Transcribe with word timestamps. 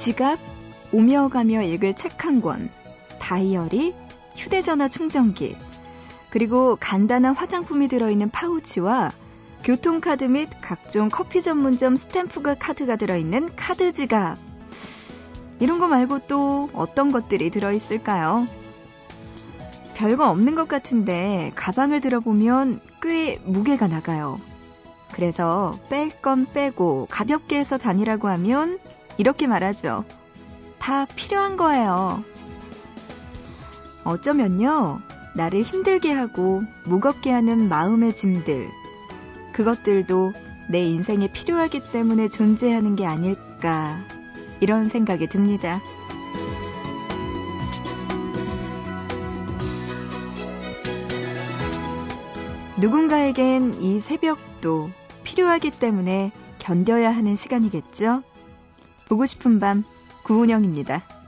지갑, 0.00 0.38
오며 0.92 1.28
가며 1.28 1.60
읽을 1.60 1.92
책 1.94 2.24
한 2.24 2.40
권, 2.40 2.70
다이어리, 3.18 3.94
휴대전화 4.34 4.88
충전기, 4.88 5.58
그리고 6.30 6.78
간단한 6.80 7.34
화장품이 7.34 7.88
들어있는 7.88 8.30
파우치와 8.30 9.12
교통카드 9.62 10.24
및 10.24 10.48
각종 10.62 11.10
커피 11.10 11.42
전문점 11.42 11.96
스탬프가 11.96 12.54
카드가 12.54 12.96
들어있는 12.96 13.50
카드 13.56 13.92
지갑. 13.92 14.38
이런 15.58 15.78
거 15.78 15.86
말고 15.86 16.20
또 16.20 16.70
어떤 16.72 17.12
것들이 17.12 17.50
들어있을까요? 17.50 18.46
별거 19.96 20.30
없는 20.30 20.54
것 20.54 20.66
같은데 20.66 21.52
가방을 21.56 22.00
들어보면 22.00 22.80
꽤 23.02 23.38
무게가 23.44 23.86
나가요. 23.86 24.40
그래서 25.12 25.78
뺄 25.90 26.08
건 26.22 26.46
빼고 26.54 27.06
가볍게 27.10 27.58
해서 27.58 27.76
다니라고 27.76 28.28
하면 28.28 28.78
이렇게 29.20 29.46
말하죠. 29.46 30.06
다 30.78 31.04
필요한 31.04 31.58
거예요. 31.58 32.24
어쩌면요, 34.02 35.00
나를 35.36 35.60
힘들게 35.60 36.10
하고 36.10 36.62
무겁게 36.86 37.30
하는 37.30 37.68
마음의 37.68 38.14
짐들, 38.14 38.70
그것들도 39.52 40.32
내 40.70 40.86
인생에 40.86 41.30
필요하기 41.30 41.92
때문에 41.92 42.28
존재하는 42.28 42.96
게 42.96 43.04
아닐까, 43.04 44.00
이런 44.60 44.88
생각이 44.88 45.28
듭니다. 45.28 45.82
누군가에겐 52.78 53.82
이 53.82 54.00
새벽도 54.00 54.90
필요하기 55.24 55.72
때문에 55.72 56.32
견뎌야 56.58 57.10
하는 57.14 57.36
시간이겠죠? 57.36 58.22
보고 59.10 59.26
싶은 59.26 59.58
밤, 59.58 59.82
구은영입니다. 60.22 61.19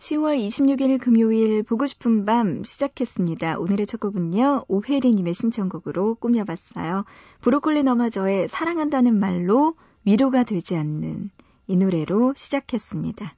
10월 0.00 0.38
26일 0.38 0.98
금요일 0.98 1.62
보고 1.62 1.86
싶은 1.86 2.24
밤 2.24 2.64
시작했습니다. 2.64 3.58
오늘의 3.58 3.86
첫 3.86 4.00
곡은요. 4.00 4.64
오혜리님의 4.66 5.34
신청곡으로 5.34 6.14
꾸며봤어요. 6.14 7.04
브로콜리 7.42 7.82
너마저의 7.82 8.48
사랑한다는 8.48 9.20
말로 9.20 9.74
위로가 10.06 10.44
되지 10.44 10.74
않는 10.76 11.30
이 11.66 11.76
노래로 11.76 12.32
시작했습니다. 12.34 13.34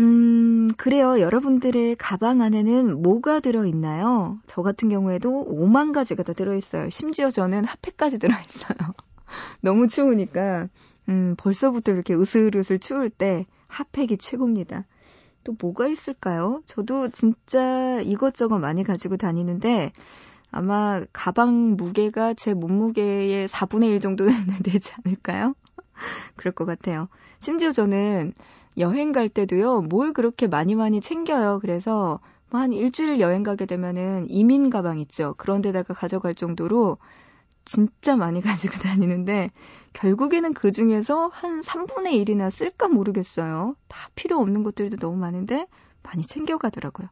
음, 0.00 0.70
그래요. 0.76 1.20
여러분들의 1.20 1.94
가방 1.96 2.42
안에는 2.42 3.00
뭐가 3.00 3.38
들어있나요? 3.38 4.40
저 4.46 4.62
같은 4.62 4.88
경우에도 4.88 5.46
5만 5.48 5.92
가지가 5.92 6.24
다 6.24 6.32
들어있어요. 6.32 6.90
심지어 6.90 7.30
저는 7.30 7.64
핫팩까지 7.64 8.18
들어있어요. 8.18 8.76
너무 9.62 9.86
추우니까, 9.86 10.68
음, 11.08 11.36
벌써부터 11.38 11.92
이렇게 11.92 12.12
으슬으슬 12.14 12.80
추울 12.80 13.08
때 13.08 13.46
핫팩이 13.68 14.16
최고입니다. 14.16 14.84
또 15.44 15.56
뭐가 15.60 15.88
있을까요? 15.88 16.62
저도 16.66 17.08
진짜 17.08 18.00
이것저것 18.00 18.58
많이 18.58 18.84
가지고 18.84 19.16
다니는데 19.16 19.92
아마 20.50 21.02
가방 21.12 21.76
무게가 21.76 22.34
제 22.34 22.54
몸무게의 22.54 23.48
4분의 23.48 23.90
1 23.90 24.00
정도 24.00 24.26
되지 24.62 24.92
않을까요? 25.04 25.54
그럴 26.36 26.52
것 26.52 26.64
같아요. 26.66 27.08
심지어 27.40 27.72
저는 27.72 28.34
여행 28.78 29.12
갈 29.12 29.28
때도요, 29.28 29.82
뭘 29.82 30.12
그렇게 30.12 30.46
많이 30.46 30.74
많이 30.74 31.00
챙겨요. 31.00 31.58
그래서 31.60 32.20
뭐한 32.50 32.72
일주일 32.72 33.20
여행 33.20 33.42
가게 33.42 33.66
되면은 33.66 34.26
이민 34.28 34.70
가방 34.70 34.98
있죠. 34.98 35.34
그런 35.38 35.62
데다가 35.62 35.94
가져갈 35.94 36.34
정도로 36.34 36.98
진짜 37.64 38.16
많이 38.16 38.40
가지고 38.42 38.78
다니는데 38.78 39.50
결국에는 39.92 40.54
그 40.54 40.72
중에서 40.72 41.28
한 41.32 41.60
3분의 41.60 42.24
1이나 42.24 42.50
쓸까 42.50 42.88
모르겠어요. 42.88 43.76
다 43.88 44.08
필요 44.14 44.38
없는 44.40 44.62
것들도 44.62 44.96
너무 44.96 45.16
많은데 45.16 45.66
많이 46.02 46.22
챙겨가더라고요. 46.22 47.08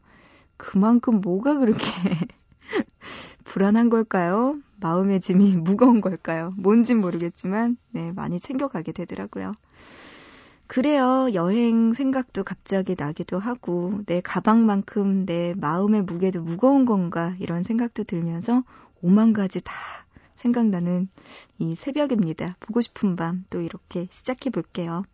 그만큼 0.57 1.21
뭐가 1.21 1.59
그렇게 1.59 1.85
불안한 3.45 3.91
걸까요? 3.91 4.57
마음의 4.81 5.21
짐이 5.21 5.57
무거운 5.57 6.01
걸까요? 6.01 6.53
뭔진 6.57 7.01
모르겠지만, 7.01 7.77
네, 7.91 8.13
많이 8.13 8.41
챙겨가게 8.41 8.93
되더라고요. 8.93 9.55
그래요. 10.67 11.29
여행 11.35 11.95
생각도 11.95 12.45
갑자기 12.45 12.95
나기도 12.97 13.39
하고, 13.39 14.01
내 14.07 14.21
가방만큼 14.21 15.27
내 15.27 15.55
마음의 15.57 16.03
무게도 16.03 16.43
무거운 16.43 16.85
건가, 16.85 17.35
이런 17.41 17.63
생각도 17.63 18.05
들면서 18.05 18.63
오만 19.03 19.33
가지 19.33 19.61
다 19.61 19.75
생각나는 20.41 21.09
이 21.59 21.75
새벽입니다. 21.77 22.57
보고 22.61 22.81
싶은 22.81 23.15
밤 23.17 23.45
또 23.51 23.61
이렇게 23.61 24.07
시작해 24.11 24.51
볼게요. 24.51 25.05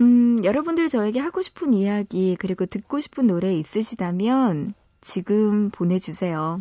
음, 0.00 0.44
여러분들 0.44 0.88
저에게 0.88 1.20
하고 1.20 1.40
싶은 1.40 1.72
이야기 1.72 2.36
그리고 2.38 2.66
듣고 2.66 3.00
싶은 3.00 3.26
노래 3.26 3.54
있으시다면 3.54 4.74
지금 5.00 5.70
보내주세요. 5.70 6.58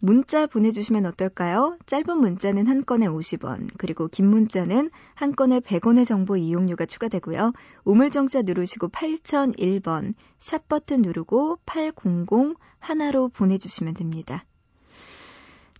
문자 0.00 0.46
보내주시면 0.46 1.06
어떨까요? 1.06 1.78
짧은 1.86 2.18
문자는 2.18 2.66
한 2.66 2.84
건에 2.84 3.06
50원, 3.06 3.70
그리고 3.78 4.06
긴 4.08 4.28
문자는 4.28 4.90
한 5.14 5.34
건에 5.34 5.60
100원의 5.60 6.04
정보 6.04 6.36
이용료가 6.36 6.84
추가되고요. 6.84 7.52
우물정자 7.84 8.42
누르시고 8.42 8.88
8001번, 8.88 10.12
샵 10.38 10.68
버튼 10.68 11.00
누르고 11.00 11.58
800 11.64 11.94
하나로 12.80 13.28
보내주시면 13.30 13.94
됩니다. 13.94 14.44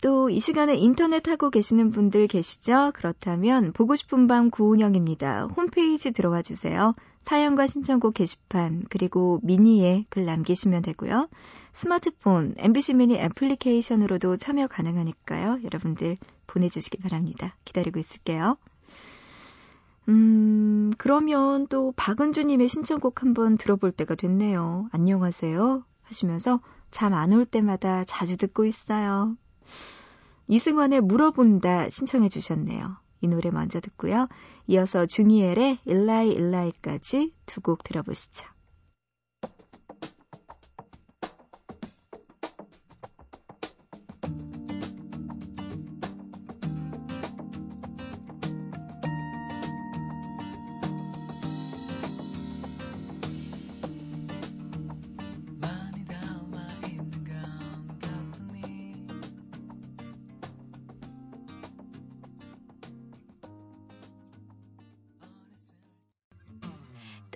또 0.05 0.29
이 0.29 0.39
시간에 0.39 0.75
인터넷 0.77 1.27
하고 1.29 1.49
계시는 1.49 1.91
분들 1.91 2.29
계시죠? 2.29 2.93
그렇다면 2.95 3.73
보고 3.73 3.97
싶은 3.97 4.27
밤 4.27 4.51
구운영입니다. 4.51 5.47
홈페이지 5.56 6.12
들어와 6.12 6.43
주세요. 6.43 6.95
사연과 7.23 7.67
신청곡 7.67 8.12
게시판 8.12 8.85
그리고 8.91 9.41
미니에 9.43 10.05
글 10.11 10.27
남기시면 10.27 10.83
되고요. 10.83 11.29
스마트폰 11.73 12.55
MBC 12.59 12.93
미니 12.95 13.17
애플리케이션으로도 13.17 14.37
참여 14.37 14.67
가능하니까요. 14.67 15.61
여러분들 15.65 16.19
보내주시기 16.49 16.99
바랍니다. 16.99 17.57
기다리고 17.65 17.99
있을게요. 17.99 18.59
음, 20.11 20.93
그러면 20.99 21.67
또 21.69 21.93
박은주님의 21.97 22.69
신청곡 22.69 23.23
한번 23.23 23.57
들어볼 23.57 23.91
때가 23.93 24.17
됐네요. 24.17 24.89
안녕하세요. 24.93 25.83
하시면서 26.03 26.61
잠 26.91 27.15
안 27.15 27.33
올 27.33 27.47
때마다 27.47 28.05
자주 28.05 28.37
듣고 28.37 28.67
있어요. 28.67 29.35
이승환의 30.49 31.00
물어본다 31.02 31.88
신청해 31.91 32.29
주셨네요. 32.29 32.96
이 33.20 33.29
노래 33.29 33.50
먼저 33.50 33.81
듣고요. 33.81 34.29
이어서 34.67 35.06
주니엘의 35.06 35.79
일라이 35.87 36.31
일라이까지 36.32 37.32
두 37.46 37.61
곡 37.61 37.82
들어보시죠. 37.85 38.54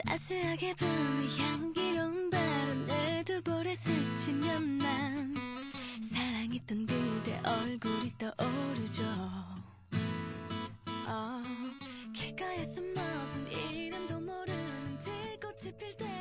따스하게 0.06 0.74
부는 0.74 1.28
향기로운 1.38 2.30
바람 2.30 2.86
내 2.86 3.22
두볼에 3.24 3.74
스치면 3.74 4.78
난 4.78 5.34
사랑했던 6.12 6.86
그대 6.86 7.40
얼굴이 7.44 8.12
떠오르죠. 8.18 9.02
어, 11.08 11.42
길가에서 12.14 12.80
무슨 12.80 13.52
이름도 13.52 14.20
모르는 14.20 15.00
들꽃이 15.00 15.76
필때 15.78 16.17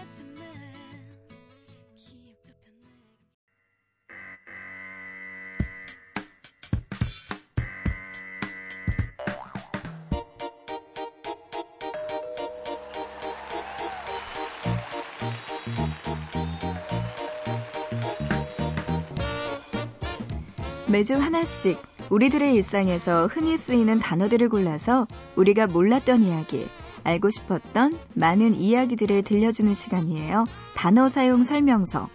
매주 20.90 21.16
하나씩 21.16 21.78
우리들의 22.10 22.54
일상에서 22.56 23.28
흔히 23.28 23.58
쓰이는 23.58 24.00
단어들을 24.00 24.48
골라서 24.48 25.06
우리가 25.36 25.68
몰랐던 25.68 26.24
이야기, 26.24 26.70
알고 27.04 27.30
싶었던 27.30 27.98
많은 28.14 28.56
이야기들을 28.56 29.24
들려주는 29.24 29.74
시간이에요. 29.74 30.46
단어 30.76 31.10
사용 31.10 31.44
설명서. 31.44 32.08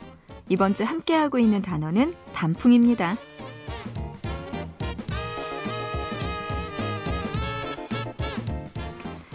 이번 0.48 0.72
주 0.72 0.84
함께하고 0.84 1.38
있는 1.38 1.60
단어는 1.60 2.14
단풍입니다. 2.32 3.16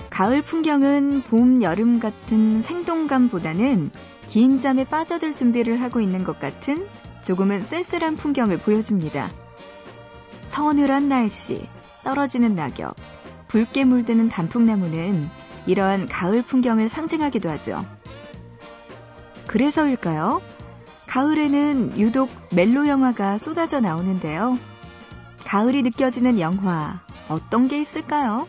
가을 0.09 0.41
풍경은 0.41 1.21
봄, 1.29 1.61
여름 1.61 1.99
같은 1.99 2.63
생동감보다는 2.63 3.91
긴 4.25 4.57
잠에 4.59 4.83
빠져들 4.83 5.35
준비를 5.35 5.79
하고 5.79 6.01
있는 6.01 6.23
것 6.23 6.39
같은 6.39 6.87
조금은 7.23 7.63
쓸쓸한 7.63 8.15
풍경을 8.15 8.59
보여줍니다. 8.59 9.31
서늘한 10.43 11.09
날씨, 11.09 11.67
떨어지는 12.03 12.55
낙엽, 12.55 12.95
붉게 13.47 13.85
물드는 13.85 14.29
단풍나무는 14.29 15.29
이러한 15.65 16.07
가을 16.07 16.41
풍경을 16.41 16.89
상징하기도 16.89 17.49
하죠. 17.49 17.85
그래서일까요? 19.47 20.41
가을에는 21.07 21.99
유독 21.99 22.29
멜로 22.53 22.87
영화가 22.87 23.37
쏟아져 23.37 23.79
나오는데요. 23.79 24.57
가을이 25.45 25.81
느껴지는 25.83 26.39
영화, 26.39 27.01
어떤 27.29 27.67
게 27.67 27.79
있을까요? 27.79 28.47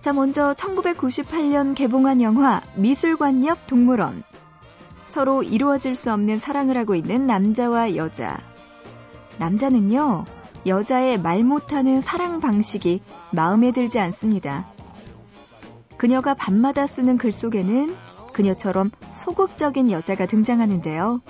자, 0.00 0.12
먼저 0.12 0.52
1998년 0.52 1.74
개봉한 1.74 2.22
영화 2.22 2.62
미술관 2.74 3.44
옆 3.44 3.66
동물원. 3.66 4.22
서로 5.10 5.42
이루어질 5.42 5.96
수 5.96 6.12
없는 6.12 6.38
사랑을 6.38 6.78
하고 6.78 6.94
있는 6.94 7.26
남자와 7.26 7.96
여자. 7.96 8.38
남자는요, 9.38 10.24
여자의 10.66 11.18
말 11.18 11.42
못하는 11.42 12.00
사랑 12.00 12.38
방식이 12.40 13.02
마음에 13.32 13.72
들지 13.72 13.98
않습니다. 13.98 14.68
그녀가 15.96 16.34
밤마다 16.34 16.86
쓰는 16.86 17.18
글 17.18 17.32
속에는 17.32 17.96
그녀처럼 18.32 18.92
소극적인 19.12 19.90
여자가 19.90 20.26
등장하는데요. 20.26 21.20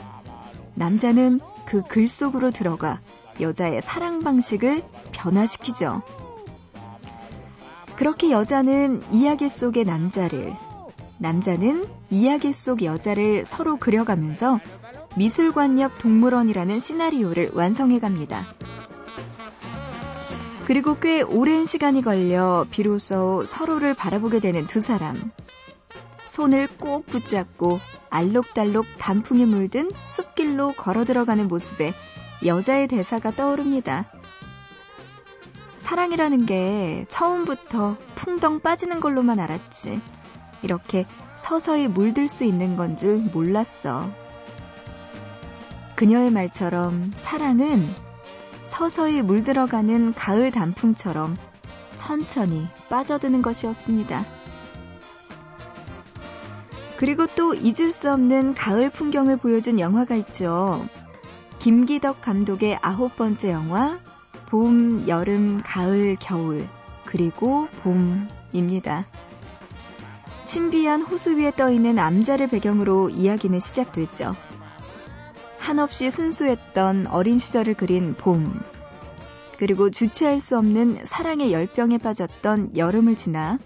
남자는 0.75 1.41
그 1.65 1.83
글 1.83 2.06
속으로 2.09 2.50
들어가 2.50 3.00
여자의 3.41 3.81
사랑 3.81 4.21
방식을 4.21 4.83
변화시키죠. 5.12 6.03
그렇게 7.97 8.31
여자는 8.31 9.03
이야기 9.12 9.49
속의 9.49 9.85
남자를, 9.85 10.55
남자는 11.20 11.87
이야기 12.08 12.55
속 12.55 12.82
여자를 12.82 13.44
서로 13.44 13.76
그려가면서 13.76 14.58
미술관 15.17 15.78
옆 15.78 15.99
동물원이라는 15.99 16.81
시나리오를 16.81 17.50
완성해 17.52 18.00
갑니다. 18.00 18.46
그리고 20.67 20.99
꽤 20.99 21.20
오랜 21.20 21.67
시간이 21.67 22.00
걸려 22.00 22.64
비로소 22.70 23.44
서로를 23.44 23.93
바라보게 23.93 24.40
되는 24.40 24.67
두 24.67 24.81
사람. 24.81 25.31
손을 26.26 26.69
꼭 26.78 27.05
붙잡고 27.06 27.81
알록달록 28.08 28.87
단풍에 28.99 29.44
물든 29.44 29.90
숲길로 30.05 30.73
걸어 30.73 31.05
들어가는 31.05 31.49
모습에 31.49 31.93
여자의 32.46 32.88
대사가 32.88 33.31
떠오릅니다. 33.31 34.11
사랑이라는 35.76 36.46
게 36.46 37.05
처음부터 37.08 37.96
풍덩 38.14 38.61
빠지는 38.61 39.00
걸로만 39.00 39.38
알았지. 39.38 40.00
이렇게 40.62 41.07
서서히 41.35 41.89
물들 41.89 42.29
수 42.29 42.45
있는 42.45 42.77
건 42.77 42.97
줄 42.97 43.19
몰랐어. 43.19 44.11
그녀의 45.97 46.31
말처럼 46.31 47.12
사랑은 47.15 47.89
서서히 48.62 49.23
물들어가는 49.23 50.15
가을 50.15 50.51
단풍처럼 50.51 51.37
천천히 51.97 52.69
빠져드는 52.89 53.43
것이었습니다. 53.43 54.25
그리고 56.97 57.27
또 57.27 57.55
잊을 57.55 57.93
수 57.93 58.12
없는 58.12 58.55
가을 58.55 58.91
풍경을 58.91 59.39
보여준 59.39 59.81
영화가 59.81 60.15
있죠. 60.17 60.87
김기덕 61.59 62.21
감독의 62.21 62.79
아홉 62.81 63.17
번째 63.17 63.53
영화, 63.53 63.99
봄, 64.47 65.07
여름, 65.09 65.61
가을, 65.62 66.17
겨울, 66.19 66.67
그리고 67.05 67.69
봄입니다. 67.83 69.07
신비한 70.50 71.02
호수 71.02 71.37
위에 71.37 71.52
떠 71.52 71.70
있는 71.70 72.00
암자를 72.00 72.49
배경으로 72.49 73.08
이야기는 73.08 73.61
시작되죠. 73.61 74.35
한없이 75.58 76.11
순수했던 76.11 77.06
어린 77.06 77.38
시절을 77.38 77.75
그린 77.75 78.14
봄, 78.14 78.61
그리고 79.61 79.91
주체할 79.91 80.41
수 80.41 80.58
없는 80.58 81.05
사랑의 81.05 81.52
열병에 81.52 81.99
빠졌던 81.99 82.76
여름을 82.76 83.14
지나 83.14 83.61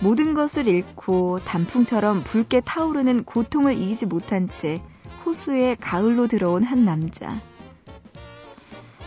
모든 0.00 0.32
것을 0.32 0.66
잃고 0.66 1.40
단풍처럼 1.44 2.24
붉게 2.24 2.62
타오르는 2.62 3.24
고통을 3.24 3.76
이기지 3.76 4.06
못한 4.06 4.48
채 4.48 4.80
호수에 5.26 5.76
가을로 5.78 6.26
들어온 6.26 6.62
한 6.62 6.86
남자. 6.86 7.38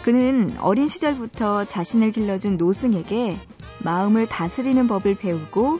그는 0.03 0.55
어린 0.59 0.87
시절부터 0.87 1.65
자신을 1.65 2.11
길러준 2.11 2.57
노승에게 2.57 3.39
마음을 3.79 4.27
다스리는 4.27 4.85
법을 4.85 5.15
배우고 5.15 5.79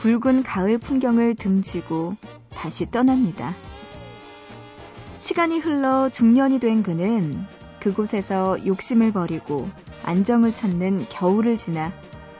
붉은 0.00 0.42
가을 0.42 0.78
풍경을 0.78 1.34
등지고 1.34 2.16
다시 2.48 2.90
떠납니다. 2.90 3.54
시간이 5.18 5.58
흘러 5.58 6.08
중년이 6.08 6.58
된 6.58 6.82
그는 6.82 7.44
그곳에서 7.80 8.64
욕심을 8.64 9.12
버리고 9.12 9.68
안정을 10.02 10.54
찾는 10.54 11.04
겨울을 11.10 11.58
지나 11.58 11.92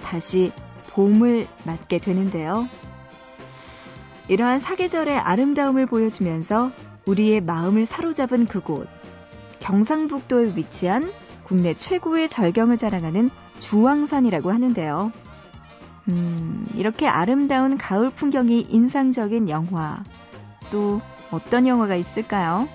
다시 0.03 0.53
봄을 0.89 1.49
맞게 1.65 1.99
되는데요. 1.99 2.67
이러한 4.29 4.59
사계절의 4.59 5.19
아름다움을 5.19 5.85
보여주면서 5.85 6.73
우리의 7.05 7.43
마음을 7.43 7.85
사로잡은 7.85 8.47
그곳, 8.47 8.89
경상북도에 9.59 10.57
위치한 10.57 11.13
국내 11.45 11.75
최고의 11.75 12.31
절경을 12.31 12.79
자랑하는 12.79 13.29
주황산이라고 13.59 14.51
하는데요. 14.51 15.13
음, 16.09 16.67
이렇게 16.75 17.07
아름다운 17.07 17.77
가을 17.79 18.11
풍경이 18.11 18.67
인상적인 18.69 19.49
영화. 19.49 20.03
또 20.71 21.01
어떤 21.31 21.67
영화가 21.67 21.95
있을까요? 21.97 22.69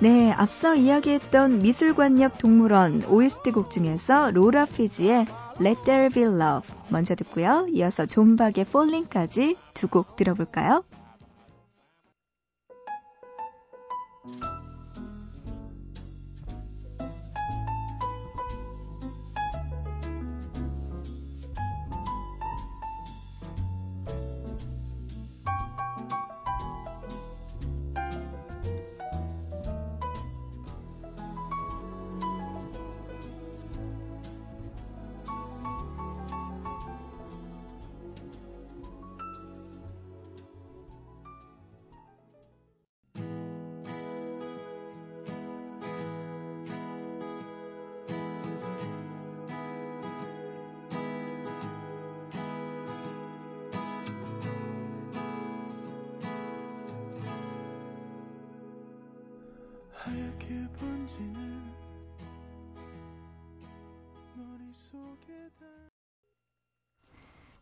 네, 0.00 0.32
앞서 0.32 0.74
이야기했던 0.74 1.60
미술관 1.60 2.20
옆 2.20 2.38
동물원 2.38 3.04
OST 3.08 3.52
곡 3.52 3.70
중에서 3.70 4.32
로라 4.32 4.64
피지의 4.66 5.26
Let 5.60 5.82
There 5.84 6.08
Be 6.08 6.24
Love 6.24 6.74
먼저 6.88 7.14
듣고요. 7.14 7.66
이어서 7.70 8.04
존박의 8.06 8.64
Falling까지 8.68 9.56
두 9.74 9.86
곡 9.88 10.16
들어볼까요? 10.16 10.82
하얗게 60.04 60.66
번지는 60.78 61.62
머릿속에 64.34 65.32
다 65.60 65.66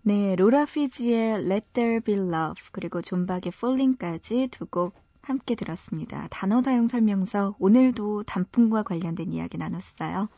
네, 0.03 0.35
로라 0.37 0.65
피지의 0.65 1.45
Let 1.45 1.69
There 1.75 2.01
Be 2.01 2.15
Love 2.15 2.63
그리고 2.73 3.03
존박의 3.03 3.53
Falling까지 3.55 4.49
두 4.51 4.67
곡 4.67 4.95
함께 5.21 5.55
들었습니다. 5.55 6.29
단어 6.31 6.63
사용 6.63 6.89
설명서 6.89 7.55
오늘도 7.59 8.23
단풍과 8.23 8.85
관련된 8.85 9.33
이야기 9.33 9.59
나눴어요. 9.59 10.29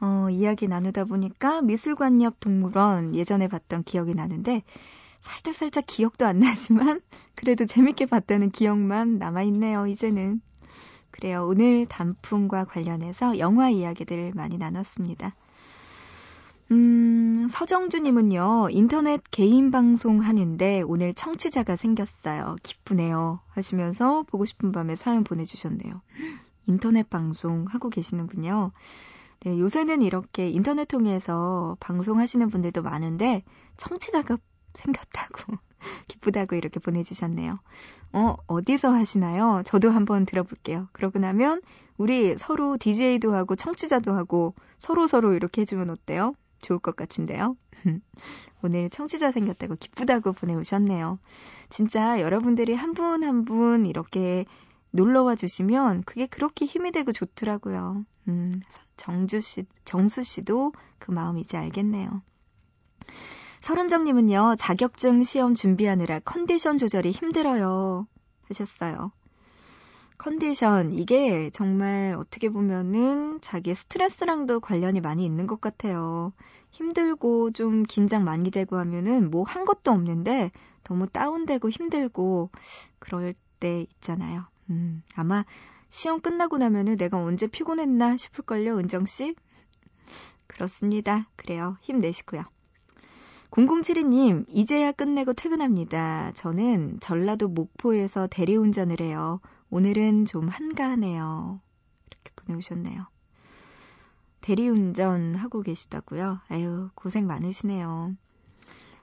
어, 0.00 0.28
이야기 0.30 0.66
나누다 0.66 1.04
보니까 1.04 1.62
미술관 1.62 2.20
옆 2.22 2.40
동물원 2.40 3.14
예전에 3.14 3.46
봤던 3.46 3.84
기억이 3.84 4.14
나는데 4.14 4.64
살짝살짝 5.20 5.84
기억도 5.86 6.26
안 6.26 6.40
나지만 6.40 7.00
그래도 7.36 7.64
재밌게 7.66 8.06
봤다는 8.06 8.50
기억만 8.50 9.18
남아있네요, 9.18 9.86
이제는. 9.86 10.40
그래요. 11.20 11.44
오늘 11.46 11.84
단풍과 11.84 12.64
관련해서 12.64 13.38
영화 13.38 13.68
이야기들 13.68 14.32
많이 14.34 14.56
나눴습니다. 14.56 15.34
음, 16.70 17.46
서정주님은요, 17.50 18.68
인터넷 18.70 19.20
개인 19.30 19.70
방송 19.70 20.22
하는데 20.22 20.80
오늘 20.80 21.12
청취자가 21.12 21.76
생겼어요. 21.76 22.56
기쁘네요. 22.62 23.40
하시면서 23.50 24.22
보고 24.28 24.46
싶은 24.46 24.72
밤에 24.72 24.96
사연 24.96 25.22
보내주셨네요. 25.22 26.00
인터넷 26.66 27.10
방송 27.10 27.66
하고 27.68 27.90
계시는군요. 27.90 28.72
네, 29.40 29.58
요새는 29.58 30.00
이렇게 30.00 30.48
인터넷 30.48 30.86
통해서 30.86 31.76
방송하시는 31.80 32.48
분들도 32.48 32.80
많은데, 32.80 33.42
청취자가 33.76 34.38
생겼다고, 34.74 35.56
기쁘다고 36.08 36.56
이렇게 36.56 36.80
보내주셨네요. 36.80 37.58
어, 38.12 38.36
어디서 38.46 38.92
하시나요? 38.92 39.62
저도 39.64 39.90
한번 39.90 40.26
들어볼게요. 40.26 40.88
그러고 40.92 41.18
나면, 41.18 41.62
우리 41.96 42.36
서로 42.38 42.76
DJ도 42.78 43.34
하고, 43.34 43.56
청취자도 43.56 44.12
하고, 44.14 44.54
서로 44.78 45.06
서로 45.06 45.06
서로 45.06 45.34
이렇게 45.34 45.62
해주면 45.62 45.90
어때요? 45.90 46.34
좋을 46.62 46.78
것 46.78 46.96
같은데요. 46.96 47.56
오늘 48.62 48.90
청취자 48.90 49.32
생겼다고 49.32 49.76
기쁘다고 49.76 50.32
보내오셨네요. 50.32 51.18
진짜 51.70 52.20
여러분들이 52.20 52.74
한 52.74 52.92
분 52.92 53.24
한분 53.24 53.86
이렇게 53.86 54.44
놀러와 54.90 55.36
주시면 55.36 56.02
그게 56.04 56.26
그렇게 56.26 56.66
힘이 56.66 56.92
되고 56.92 57.12
좋더라고요. 57.12 58.04
음, 58.28 58.60
정주 58.96 59.40
씨, 59.40 59.64
정수 59.84 60.22
씨도 60.22 60.72
그 60.98 61.10
마음 61.12 61.38
이제 61.38 61.56
알겠네요. 61.56 62.22
서른정님은요, 63.60 64.56
자격증 64.58 65.22
시험 65.22 65.54
준비하느라 65.54 66.20
컨디션 66.20 66.78
조절이 66.78 67.10
힘들어요. 67.10 68.06
하셨어요. 68.48 69.12
컨디션, 70.18 70.92
이게 70.92 71.50
정말 71.50 72.14
어떻게 72.18 72.48
보면은 72.50 73.40
자기 73.40 73.74
스트레스랑도 73.74 74.60
관련이 74.60 75.00
많이 75.00 75.24
있는 75.24 75.46
것 75.46 75.60
같아요. 75.60 76.32
힘들고 76.70 77.52
좀 77.52 77.84
긴장 77.84 78.24
많이 78.24 78.50
되고 78.50 78.76
하면은 78.78 79.30
뭐 79.30 79.44
한 79.44 79.64
것도 79.64 79.90
없는데 79.90 80.50
너무 80.84 81.06
다운되고 81.08 81.68
힘들고 81.70 82.50
그럴 82.98 83.34
때 83.60 83.82
있잖아요. 83.82 84.46
음, 84.70 85.02
아마 85.16 85.44
시험 85.88 86.20
끝나고 86.20 86.58
나면은 86.58 86.96
내가 86.96 87.18
언제 87.18 87.46
피곤했나 87.46 88.16
싶을걸요, 88.16 88.78
은정씨? 88.78 89.34
그렇습니다. 90.46 91.28
그래요. 91.36 91.76
힘내시고요. 91.80 92.44
0072님, 93.50 94.44
이제야 94.48 94.92
끝내고 94.92 95.32
퇴근합니다. 95.32 96.32
저는 96.34 96.98
전라도 97.00 97.48
목포에서 97.48 98.28
대리운전을 98.28 99.00
해요. 99.00 99.40
오늘은 99.70 100.24
좀 100.26 100.48
한가하네요. 100.48 101.60
이렇게 102.06 102.30
보내오셨네요. 102.36 103.06
대리운전 104.40 105.34
하고 105.34 105.62
계시다고요? 105.62 106.40
아유, 106.48 106.90
고생 106.94 107.26
많으시네요. 107.26 108.14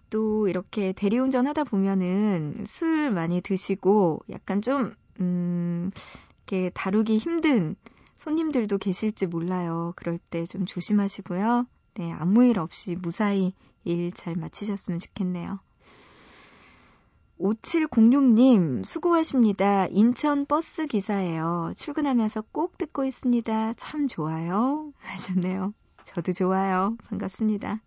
또 0.10 0.48
이렇게 0.48 0.94
대리운전 0.94 1.46
하다 1.48 1.66
보면은 1.66 2.64
술 2.68 3.12
많이 3.12 3.42
드시고 3.42 4.22
약간 4.30 4.62
좀, 4.62 4.96
음, 5.20 5.92
이렇게 6.48 6.72
다루기 6.74 7.18
힘든 7.18 7.76
손님들도 8.20 8.78
계실지 8.78 9.28
몰라요. 9.28 9.94
그럴 9.98 10.18
때 10.30 10.46
좀 10.46 10.66
조심하시고요. 10.66 11.66
네, 11.96 12.12
아무 12.14 12.46
일 12.46 12.60
없이 12.60 12.96
무사히 12.96 13.54
일 13.88 14.12
잘 14.12 14.36
마치셨으면 14.36 15.00
좋겠네요. 15.00 15.60
5706님, 17.40 18.84
수고하십니다. 18.84 19.86
인천 19.88 20.46
버스 20.46 20.88
기사예요. 20.88 21.74
출근하면서 21.76 22.44
꼭 22.52 22.78
듣고 22.78 23.06
있습니다. 23.06 23.74
참 23.74 24.08
좋아요. 24.08 24.92
하셨네요. 24.98 25.74
저도 26.04 26.34
좋아요. 26.34 26.98
반갑습니다. 27.06 27.82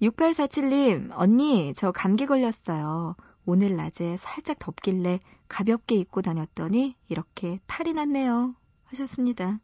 6847님, 0.00 1.10
언니, 1.12 1.74
저 1.74 1.92
감기 1.92 2.26
걸렸어요. 2.26 3.16
오늘 3.44 3.76
낮에 3.76 4.16
살짝 4.16 4.58
덥길래 4.58 5.20
가볍게 5.48 5.94
입고 5.96 6.22
다녔더니 6.22 6.96
이렇게 7.08 7.60
탈이 7.66 7.92
났네요. 7.92 8.54
하셨습니다. 8.84 9.60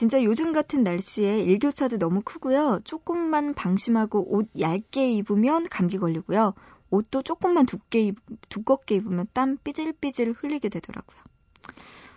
진짜 0.00 0.24
요즘 0.24 0.54
같은 0.54 0.82
날씨에 0.82 1.40
일교차도 1.42 1.98
너무 1.98 2.22
크고요. 2.24 2.80
조금만 2.84 3.52
방심하고 3.52 4.34
옷 4.34 4.48
얇게 4.58 5.12
입으면 5.12 5.68
감기 5.68 5.98
걸리고요. 5.98 6.54
옷도 6.88 7.22
조금만 7.22 7.66
두께 7.66 8.04
입, 8.04 8.16
두껍게 8.48 8.94
입으면 8.94 9.26
땀 9.34 9.58
삐질삐질 9.62 10.32
흘리게 10.38 10.70
되더라고요. 10.70 11.18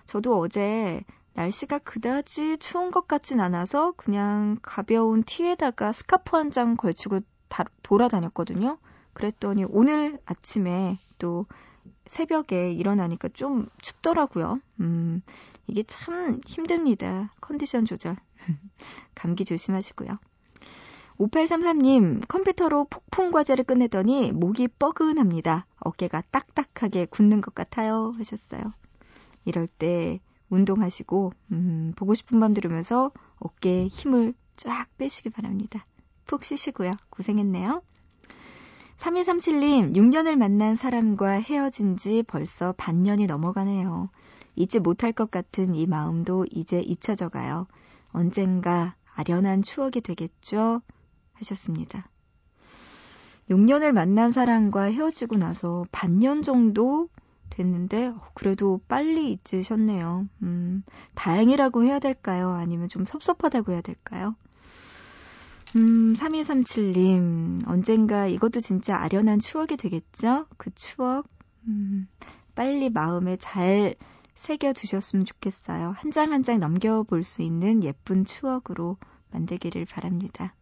저도 0.05 0.39
어제 0.39 1.03
날씨가 1.33 1.79
그다지 1.79 2.57
추운 2.59 2.89
것 2.89 3.05
같진 3.05 3.41
않아서 3.41 3.91
그냥 3.97 4.59
가벼운 4.61 5.23
티에다가 5.23 5.91
스카프 5.91 6.37
한 6.37 6.51
장 6.51 6.77
걸치고 6.77 7.19
다, 7.49 7.65
돌아다녔거든요. 7.81 8.77
그랬더니 9.11 9.65
오늘 9.67 10.19
아침에 10.23 10.95
또 11.19 11.47
새벽에 12.07 12.71
일어나니까 12.73 13.29
좀 13.29 13.67
춥더라고요. 13.81 14.59
음, 14.81 15.21
이게 15.67 15.83
참 15.83 16.41
힘듭니다. 16.45 17.33
컨디션 17.41 17.85
조절. 17.85 18.15
감기 19.15 19.45
조심하시고요. 19.45 20.17
5833님, 21.19 22.27
컴퓨터로 22.27 22.85
폭풍 22.85 23.31
과제를 23.31 23.63
끝내더니 23.65 24.31
목이 24.31 24.67
뻐근합니다. 24.67 25.65
어깨가 25.79 26.23
딱딱하게 26.31 27.05
굳는 27.05 27.41
것 27.41 27.53
같아요. 27.53 28.13
하셨어요. 28.17 28.73
이럴 29.45 29.67
때 29.67 30.19
운동하시고, 30.49 31.33
음, 31.51 31.93
보고 31.95 32.13
싶은 32.13 32.39
밤 32.39 32.53
들으면서 32.53 33.11
어깨에 33.37 33.87
힘을 33.87 34.33
쫙 34.55 34.87
빼시기 34.97 35.29
바랍니다. 35.29 35.85
푹 36.25 36.43
쉬시고요. 36.43 36.93
고생했네요. 37.09 37.81
3237님, 38.97 39.95
6년을 39.95 40.35
만난 40.35 40.75
사람과 40.75 41.31
헤어진 41.31 41.97
지 41.97 42.23
벌써 42.23 42.73
반년이 42.77 43.25
넘어가네요. 43.25 44.09
잊지 44.55 44.79
못할 44.79 45.11
것 45.11 45.31
같은 45.31 45.75
이 45.75 45.85
마음도 45.87 46.45
이제 46.51 46.79
잊혀져 46.79 47.29
가요. 47.29 47.67
언젠가 48.11 48.95
아련한 49.15 49.63
추억이 49.63 50.01
되겠죠? 50.01 50.81
하셨습니다. 51.33 52.07
6년을 53.49 53.91
만난 53.91 54.31
사람과 54.31 54.83
헤어지고 54.83 55.37
나서 55.37 55.85
반년 55.91 56.43
정도 56.43 57.09
됐는데, 57.49 58.07
어, 58.07 58.21
그래도 58.33 58.79
빨리 58.87 59.37
잊으셨네요. 59.45 60.27
음, 60.43 60.83
다행이라고 61.13 61.83
해야 61.83 61.99
될까요? 61.99 62.51
아니면 62.51 62.87
좀 62.87 63.05
섭섭하다고 63.05 63.73
해야 63.73 63.81
될까요? 63.81 64.35
음, 65.75 66.13
3237님, 66.15 67.67
언젠가 67.67 68.27
이것도 68.27 68.59
진짜 68.59 68.97
아련한 68.97 69.39
추억이 69.39 69.75
되겠죠? 69.77 70.45
그 70.57 70.69
추억, 70.75 71.27
음, 71.67 72.07
빨리 72.55 72.89
마음에 72.89 73.37
잘 73.37 73.95
새겨두셨으면 74.35 75.25
좋겠어요. 75.25 75.95
한 75.97 76.11
장 76.11 76.31
한 76.31 76.43
장 76.43 76.59
넘겨볼 76.59 77.23
수 77.23 77.41
있는 77.41 77.83
예쁜 77.83 78.23
추억으로 78.25 78.97
만들기를 79.31 79.85
바랍니다. 79.85 80.53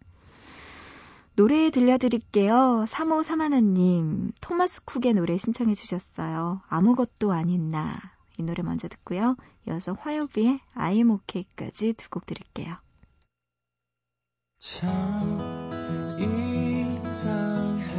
노래 1.36 1.70
들려드릴게요. 1.72 2.86
3호 2.88 3.24
사마나님, 3.24 4.32
토마스 4.42 4.84
쿡의 4.86 5.14
노래 5.14 5.38
신청해 5.38 5.74
주셨어요. 5.74 6.62
아무것도 6.68 7.32
아닌 7.34 7.72
나. 7.72 8.00
이 8.38 8.44
노래 8.44 8.64
먼저 8.64 8.88
듣고요. 8.88 9.36
이어서 9.68 9.94
화요비의 9.94 10.60
아이엠 10.74 11.12
오케이까지 11.12 11.94
두곡 11.94 12.26
들을게요. 12.26 12.76
참 14.64 15.40
이상해. 16.20 17.90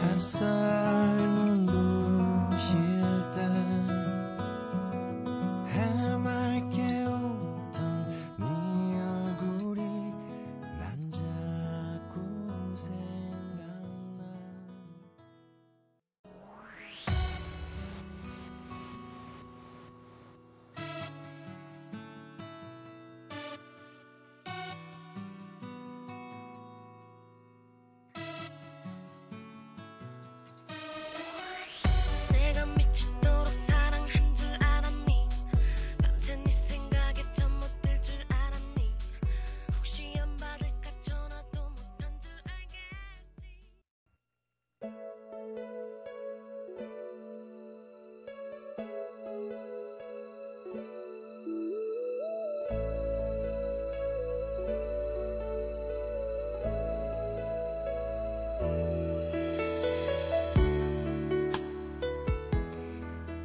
햇살 0.00 1.19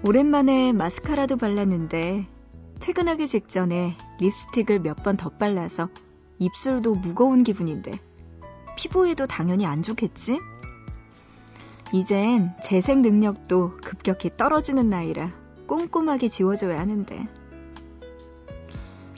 오랜만에 0.07 0.71
마스카라도 0.71 1.35
발랐는데 1.35 2.27
퇴근하기 2.79 3.25
직전에 3.25 3.97
립스틱을 4.19 4.79
몇번더 4.81 5.29
발라서 5.31 5.89
입술도 6.37 6.93
무거운 6.93 7.41
기분인데 7.41 7.89
피부에도 8.77 9.25
당연히 9.25 9.65
안 9.65 9.81
좋겠지? 9.81 10.37
이젠 11.91 12.53
재생 12.61 13.01
능력도 13.01 13.77
급격히 13.83 14.29
떨어지는 14.29 14.91
나이라 14.91 15.31
꼼꼼하게 15.65 16.27
지워줘야 16.27 16.77
하는데 16.77 17.25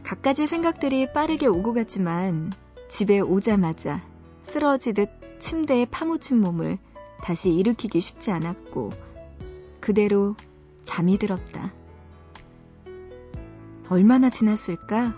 갖가지 0.03 0.47
생각들이 0.47 1.11
빠르게 1.11 1.47
오고 1.47 1.73
갔지만 1.73 2.49
집에 2.87 3.19
오자마자 3.19 4.01
쓰러지듯 4.41 5.41
침대에 5.41 5.83
파묻힌 5.83 6.39
몸을 6.39 6.77
다시 7.21 7.51
일으키기 7.51 7.99
쉽지 7.99 8.31
않았고 8.31 8.91
그대로 9.81 10.37
잠이 10.87 11.17
들었다. 11.17 11.73
얼마나 13.89 14.29
지났을까? 14.29 15.13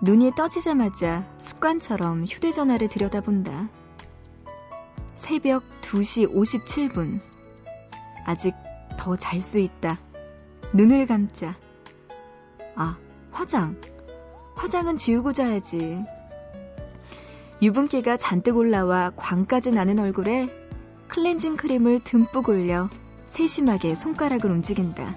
눈이 0.00 0.32
떠지자마자 0.34 1.28
습관처럼 1.38 2.24
휴대전화를 2.24 2.88
들여다본다. 2.88 3.68
새벽 5.16 5.62
2시 5.82 6.32
57분. 6.34 7.20
아직 8.24 8.54
더 8.98 9.16
잘 9.16 9.40
수 9.42 9.58
있다. 9.58 9.98
눈을 10.72 11.06
감자. 11.06 11.54
아, 12.74 12.96
화장. 13.32 13.76
화장은 14.54 14.96
지우고 14.96 15.32
자야지. 15.32 16.02
유분기가 17.60 18.16
잔뜩 18.16 18.56
올라와 18.56 19.12
광까지 19.14 19.72
나는 19.72 19.98
얼굴에 19.98 20.46
클렌징 21.08 21.56
크림을 21.56 22.00
듬뿍 22.02 22.48
올려 22.48 22.88
세심하게 23.34 23.96
손가락을 23.96 24.48
움직인다. 24.48 25.16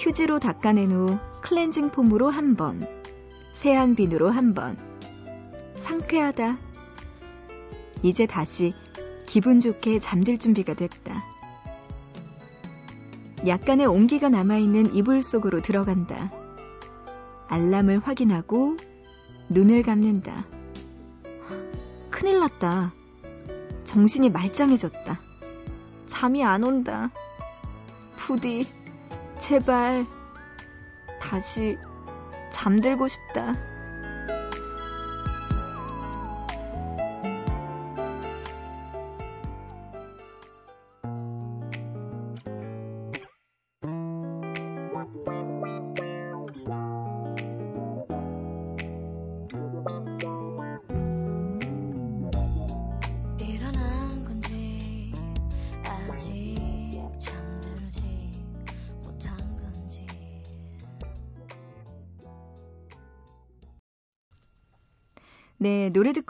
휴지로 0.00 0.40
닦아낸 0.40 0.90
후 0.90 1.16
클렌징 1.40 1.90
폼으로 1.90 2.28
한 2.28 2.56
번, 2.56 2.82
세안 3.52 3.94
비누로 3.94 4.30
한 4.30 4.52
번. 4.52 4.76
상쾌하다. 5.76 6.58
이제 8.02 8.26
다시 8.26 8.74
기분 9.26 9.60
좋게 9.60 10.00
잠들 10.00 10.38
준비가 10.38 10.74
됐다. 10.74 11.22
약간의 13.46 13.86
온기가 13.86 14.28
남아있는 14.28 14.96
이불 14.96 15.22
속으로 15.22 15.62
들어간다. 15.62 16.32
알람을 17.46 18.00
확인하고 18.00 18.76
눈을 19.48 19.84
감는다. 19.84 20.46
큰일 22.10 22.40
났다. 22.40 22.92
정신이 23.84 24.30
말짱해졌다. 24.30 25.31
잠이 26.12 26.44
안 26.44 26.62
온다. 26.62 27.10
부디, 28.16 28.68
제발, 29.38 30.04
다시 31.18 31.78
잠들고 32.50 33.08
싶다. 33.08 33.54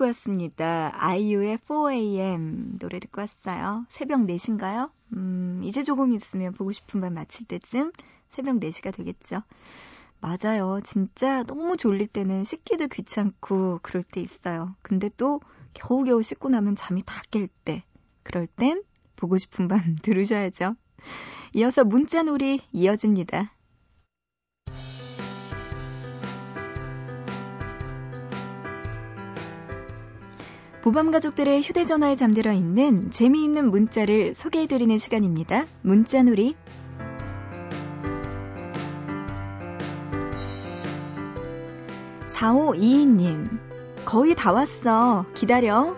듣고 0.02 0.06
왔습니다. 0.06 0.90
아이유의 0.94 1.58
4am 1.58 2.78
노래 2.80 2.98
듣고 2.98 3.20
왔어요. 3.20 3.86
새벽 3.88 4.20
4시인가요? 4.20 4.90
음, 5.12 5.60
이제 5.62 5.82
조금 5.84 6.12
있으면 6.12 6.52
보고 6.54 6.72
싶은 6.72 7.00
밤 7.00 7.14
마칠 7.14 7.46
때쯤 7.46 7.92
새벽 8.28 8.56
4시가 8.56 8.92
되겠죠. 8.92 9.42
맞아요. 10.20 10.80
진짜 10.82 11.44
너무 11.44 11.76
졸릴 11.76 12.08
때는 12.08 12.42
씻기도 12.42 12.88
귀찮고 12.88 13.78
그럴 13.82 14.02
때 14.02 14.20
있어요. 14.20 14.74
근데 14.82 15.08
또 15.16 15.40
겨우겨우 15.74 16.20
씻고 16.22 16.48
나면 16.48 16.74
잠이 16.74 17.02
다 17.06 17.22
깰 17.30 17.48
때. 17.64 17.84
그럴 18.24 18.48
땐 18.48 18.82
보고 19.14 19.38
싶은 19.38 19.68
밤 19.68 19.78
들으셔야죠. 20.02 20.74
이어서 21.54 21.84
문자놀이 21.84 22.60
이어집니다. 22.72 23.52
보밤 30.82 31.12
가족들의 31.12 31.62
휴대전화에 31.62 32.16
잠들어 32.16 32.52
있는 32.52 33.12
재미있는 33.12 33.70
문자를 33.70 34.34
소개해드리는 34.34 34.98
시간입니다. 34.98 35.64
문자놀이. 35.82 36.56
4522님, 42.26 43.60
거의 44.04 44.34
다 44.34 44.50
왔어. 44.50 45.24
기다려. 45.34 45.94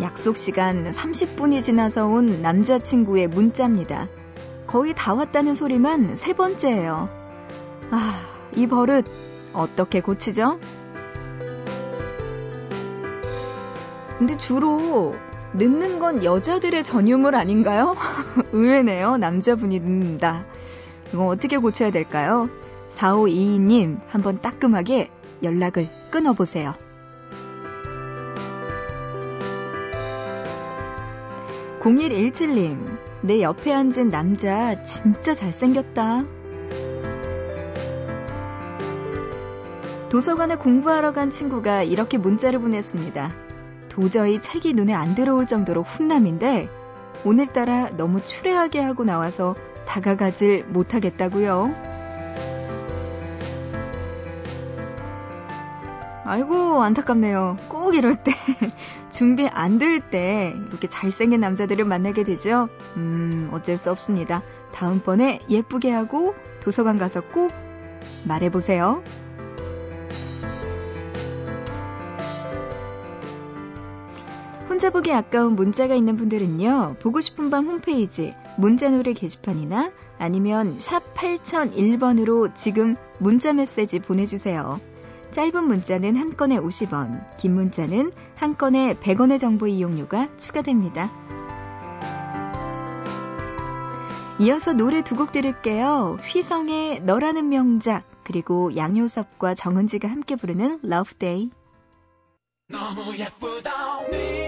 약속 0.00 0.36
시간 0.36 0.84
30분이 0.88 1.62
지나서 1.62 2.06
온 2.06 2.42
남자친구의 2.42 3.26
문자입니다. 3.26 4.06
거의 4.68 4.94
다 4.96 5.14
왔다는 5.14 5.56
소리만 5.56 6.14
세 6.14 6.32
번째예요. 6.32 7.08
아, 7.90 8.20
이 8.54 8.68
버릇 8.68 9.04
어떻게 9.52 10.00
고치죠? 10.00 10.60
근데 14.22 14.36
주로 14.36 15.16
늦는 15.54 15.98
건 15.98 16.22
여자들의 16.22 16.84
전유물 16.84 17.34
아닌가요? 17.34 17.96
의외네요. 18.52 19.16
남자분이 19.16 19.80
늦는다. 19.80 20.46
이거 21.12 21.26
어떻게 21.26 21.56
고쳐야 21.56 21.90
될까요? 21.90 22.48
4522님, 22.90 23.98
한번 24.06 24.40
따끔하게 24.40 25.10
연락을 25.42 25.88
끊어보세요. 26.12 26.74
0117님, 31.80 32.98
내 33.22 33.42
옆에 33.42 33.72
앉은 33.72 34.08
남자 34.08 34.84
진짜 34.84 35.34
잘생겼다. 35.34 36.22
도서관에 40.10 40.54
공부하러 40.54 41.12
간 41.12 41.30
친구가 41.30 41.82
이렇게 41.82 42.18
문자를 42.18 42.60
보냈습니다. 42.60 43.50
도저히 43.92 44.40
책이 44.40 44.72
눈에 44.72 44.94
안 44.94 45.14
들어올 45.14 45.46
정도로 45.46 45.82
훈남인데 45.82 46.66
오늘따라 47.26 47.90
너무 47.90 48.22
추레하게 48.22 48.80
하고 48.80 49.04
나와서 49.04 49.54
다가가질 49.86 50.64
못하겠다고요. 50.68 51.74
아이고 56.24 56.82
안타깝네요. 56.82 57.56
꼭 57.68 57.94
이럴 57.94 58.16
때 58.16 58.32
준비 59.10 59.46
안 59.48 59.78
될 59.78 60.00
때 60.10 60.54
이렇게 60.70 60.88
잘생긴 60.88 61.40
남자들을 61.40 61.84
만나게 61.84 62.24
되죠. 62.24 62.68
음 62.96 63.50
어쩔 63.52 63.76
수 63.76 63.90
없습니다. 63.90 64.42
다음번에 64.72 65.40
예쁘게 65.50 65.90
하고 65.90 66.34
도서관 66.62 66.96
가서 66.96 67.20
꼭 67.20 67.52
말해보세요. 68.24 69.02
혼자 74.82 74.90
보기 74.90 75.12
아까운 75.12 75.54
문자가 75.54 75.94
있는 75.94 76.16
분들은요, 76.16 76.96
보고 76.98 77.20
싶은 77.20 77.50
밤 77.50 77.66
홈페이지 77.68 78.34
문자노래 78.58 79.12
게시판이나 79.12 79.92
아니면 80.18 80.80
샵 80.80 81.14
8001번으로 81.14 82.52
지금 82.56 82.96
문자 83.18 83.52
메시지 83.52 84.00
보내주세요. 84.00 84.80
짧은 85.30 85.68
문자는 85.68 86.16
한 86.16 86.36
건에 86.36 86.58
50원, 86.58 87.36
긴 87.36 87.54
문자는 87.54 88.10
한 88.34 88.58
건에 88.58 88.94
100원의 88.94 89.38
정보 89.38 89.68
이용료가 89.68 90.36
추가됩니다. 90.36 91.12
이어서 94.40 94.72
노래 94.72 95.04
두 95.04 95.14
곡 95.14 95.30
들을게요. 95.30 96.18
휘성의 96.24 97.02
너라는 97.04 97.50
명작, 97.50 98.02
그리고 98.24 98.74
양효섭과 98.74 99.54
정은지가 99.54 100.08
함께 100.08 100.34
부르는 100.34 100.80
Day. 101.20 101.50
너무 102.68 103.16
예쁘다 103.16 103.70
네 104.10 104.41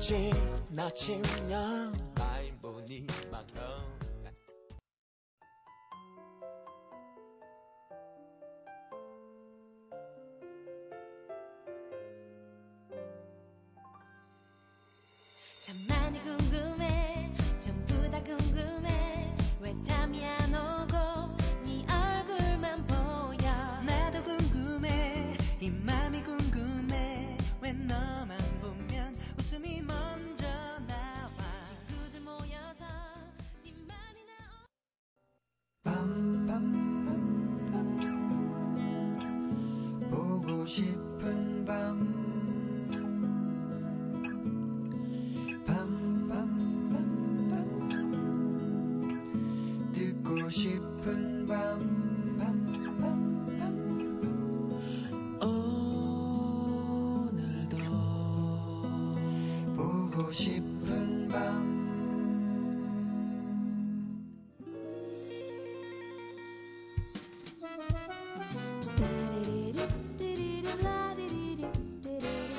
지친 0.00 0.30
나침년 0.70 1.92
나인 2.14 2.58
보니 2.62 3.06
막혀 3.30 3.60
참 15.60 15.76
많이 15.86 16.18
궁금해. 16.22 16.89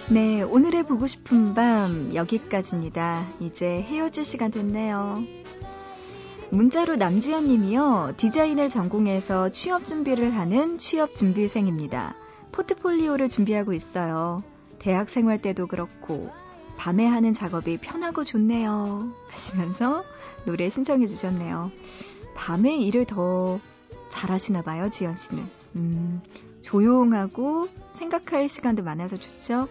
네, 0.10 0.41
오늘의 0.41 0.84
보고 0.84 1.07
싶은 1.07 1.53
밤 1.53 2.13
여기까지입니다. 2.13 3.29
이제 3.39 3.81
헤어질 3.81 4.25
시간 4.25 4.51
됐네요. 4.51 5.23
문자로 6.49 6.97
남지연 6.97 7.47
님이요. 7.47 8.15
디자인을 8.17 8.67
전공해서 8.67 9.49
취업 9.51 9.86
준비를 9.86 10.36
하는 10.36 10.77
취업 10.77 11.13
준비생입니다. 11.13 12.15
포트폴리오를 12.51 13.29
준비하고 13.29 13.71
있어요. 13.71 14.43
대학 14.79 15.10
생활 15.10 15.41
때도 15.41 15.67
그렇고 15.67 16.29
밤에 16.82 17.06
하는 17.06 17.32
작업이 17.32 17.78
편하고 17.78 18.24
좋네요. 18.24 19.13
하시면서 19.30 20.04
노래 20.46 20.67
신청해 20.67 21.06
주셨네요. 21.06 21.72
밤에 22.34 22.76
일을 22.76 23.06
더 23.06 23.60
잘하시나 24.10 24.63
봐요, 24.63 24.89
지연 24.89 25.15
씨는. 25.15 25.44
음, 25.76 26.24
조용하고 26.63 27.67
생각할 27.94 28.50
시간도 28.50 28.82
많아서 28.82 29.17
좋죠? 29.17 29.67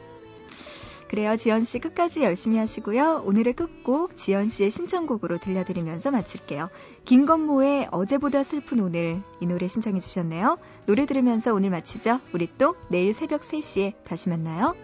그래요. 1.09 1.35
지연 1.35 1.65
씨 1.65 1.81
끝까지 1.81 2.23
열심히 2.23 2.59
하시고요. 2.59 3.25
오늘의 3.27 3.55
끝곡 3.55 4.17
지연 4.17 4.49
씨의 4.49 4.71
신청곡으로 4.71 5.39
들려드리면서 5.39 6.13
마칠게요. 6.13 6.71
김건모의 7.07 7.89
어제보다 7.91 8.45
슬픈 8.45 8.79
오늘 8.79 9.21
이 9.41 9.47
노래 9.47 9.67
신청해 9.67 9.99
주셨네요. 9.99 10.59
노래 10.87 11.07
들으면서 11.07 11.53
오늘 11.53 11.71
마치죠. 11.71 12.21
우리 12.33 12.49
또 12.57 12.77
내일 12.89 13.13
새벽 13.13 13.41
3시에 13.41 13.95
다시 14.05 14.29
만나요. 14.29 14.77